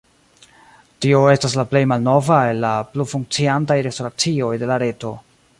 Tio 1.05 1.19
estas 1.33 1.57
la 1.59 1.65
plej 1.73 1.83
malnova 1.93 2.39
el 2.53 2.63
la 2.65 2.73
plu 2.95 3.09
funkciantaj 3.15 3.81
restoracioj 3.89 4.53
de 4.65 4.73
la 4.73 4.83
reto. 4.89 5.17